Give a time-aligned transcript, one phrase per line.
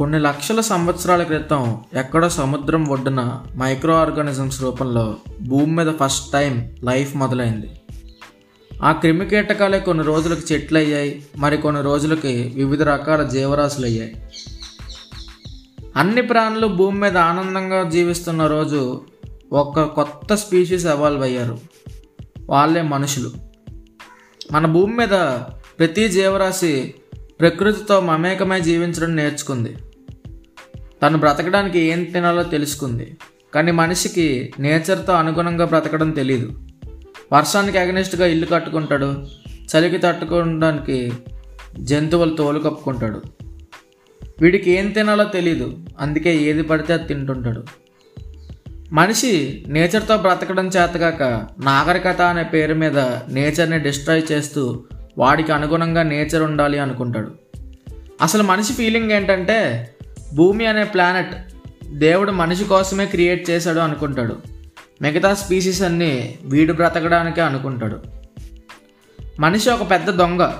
[0.00, 7.16] కొన్ని లక్షల సంవత్సరాల క్రితం ఎక్కడో సముద్రం ఒడ్డున మైక్రో ఆర్గానిజమ్స్ రూపంలో భూమి మీద ఫస్ట్ టైం లైఫ్
[7.16, 7.70] మొదలైంది.
[8.82, 14.26] ఆ క్రిమి కీటకాలే కొన్ని రోజులకి చెట్లు అయ్యాయి మరి కొన్ని రోజులకి వివిధ రకాల జీవరాశులు అయ్యాయి
[15.96, 19.00] అన్ని ప్రాణులు భూమి మీద ఆనందంగా జీవిస్తున్న రోజు
[19.52, 21.58] ఒక కొత్త స్పీషీస్ ఎవాల్వ్ అయ్యారు.
[22.48, 23.32] వాళ్ళే మనుషులు.
[24.52, 25.38] మన భూమి మీద
[25.78, 26.94] ప్రతి జీవరాశి
[27.40, 29.76] ప్రకృతితో మమేకమై జీవించడం నేర్చుకుంది.
[31.02, 33.16] తను బ్రతకడానికి ఏం తినాలో తెలుసుకుంది.
[33.54, 36.58] కానీ మనిషికి నేచర్తో అనుగుణంగా బ్రతకడం తెలియదు
[37.32, 39.26] వర్షానికి అగనిస్ట్గా ఇల్లు కట్టుకుంటాడు.
[39.48, 41.12] చలికి తట్టుకోవడానికి
[41.78, 43.22] జంతువులు తోలు కప్పుకుంటాడు.
[44.40, 47.64] వీడికి ఏం తినాలో తెలియదు అందుకే ఏది పడితే అది తింటుంటాడు.
[48.92, 51.22] మనిషి నేచర్తో బ్రతకడం చేతగాక
[51.64, 54.82] నాగరికత అనే పేరు మీద నేచర్ని డిస్ట్రాయ్ చేస్తూ
[55.18, 57.30] వాడికి అనుగుణంగా నేచర్ ఉండాలి అనుకుంటాడు.
[58.22, 59.88] అసలు మనిషి ఫీలింగ్ ఏంటంటే
[60.34, 61.34] భూమి అనే ప్లానెట్
[61.86, 64.36] దేవుడు మనిషి కోసమే క్రియేట్ చేశాడు అనుకుంటాడు.
[65.02, 68.00] మిగతా స్పీసీస్ అన్నీ వీడు బ్రతకడానికే అనుకుంటాడు.
[69.40, 70.52] మనిషి ఒక పెద్ద దొంగ.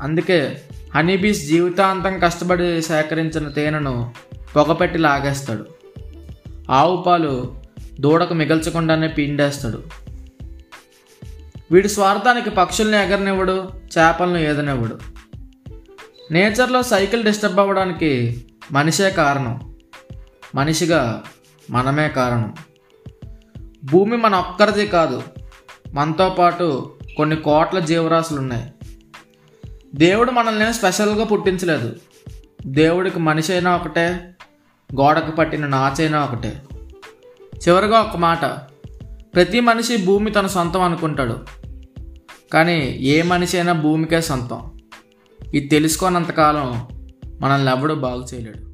[0.00, 0.60] అందుకే
[0.94, 4.14] హనీబీస్ జీవితాంతం కష్టపడి సేకరించిన తేనెను
[4.56, 5.66] పొగపెట్టి లాగేస్తాడు.
[6.70, 7.56] ఆవు పాలు
[8.00, 9.82] దూడకు మిగల్చకుండానే పిండేస్తాడు.
[11.70, 14.98] వీడి స్వార్థానికి పక్షుల్ని ఎగరనివ్వడు చేపలను ఏదనివ్వడు.
[16.30, 19.76] నేచర్లో సైకిల్ డిస్టర్బ్ అవ్వడానికి మనిషే కారణం.
[20.54, 21.22] మనిషిగా
[21.70, 22.54] మనమే కారణం.
[23.84, 25.22] భూమి మన ఒక్కరిది కాదు.
[25.92, 28.72] మనతో పాటు కొన్ని కోట్ల జీవరాశులు ఉన్నాయి
[29.94, 31.96] దేవుడు మనల్ని స్పెషల్గా పుట్టించలేదు.
[32.66, 34.34] దేవుడికి మనిషి అయినా ఒకటే
[35.00, 36.62] గోడకు పట్టిన నాచైనా ఒకటే.
[37.68, 38.44] చివరిగా ఒక మాట
[39.34, 41.36] ప్రతి మనిషి భూమి తన సొంతం అనుకుంటాడు.
[42.52, 44.80] కానీ ఏ మనిషి అయినా భూమికే సొంతం.
[45.54, 46.97] ఇది తెలుసుకోనంతకాలం
[47.42, 48.67] మనల్ని ఎవడూ బాగు చేయలేడు.